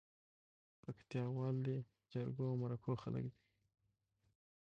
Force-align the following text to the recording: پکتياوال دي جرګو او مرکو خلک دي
پکتياوال 0.83 1.55
دي 1.65 1.77
جرګو 2.11 2.43
او 2.51 2.55
مرکو 2.61 2.91
خلک 3.03 3.23
دي 3.29 3.35